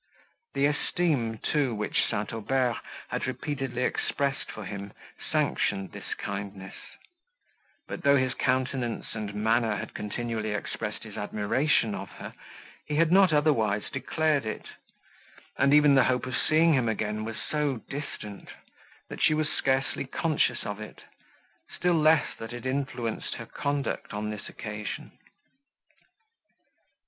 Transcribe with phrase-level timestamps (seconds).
[0.55, 2.33] The esteem, too, which St.
[2.33, 2.77] Aubert
[3.09, 4.93] had repeatedly expressed for him,
[5.31, 6.73] sanctioned this kindness;
[7.87, 12.33] but, though his countenance and manner had continually expressed his admiration of her,
[12.87, 14.65] he had not otherwise declared it;
[15.55, 18.49] and even the hope of seeing him again was so distant,
[19.07, 21.03] that she was scarcely conscious of it,
[21.77, 25.11] still less that it influenced her conduct on this occasion.